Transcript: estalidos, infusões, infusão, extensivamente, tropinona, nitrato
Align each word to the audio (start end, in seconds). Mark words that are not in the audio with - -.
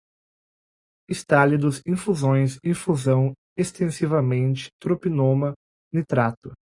estalidos, 1.07 1.81
infusões, 1.85 2.57
infusão, 2.65 3.33
extensivamente, 3.55 4.69
tropinona, 4.81 5.53
nitrato 5.93 6.51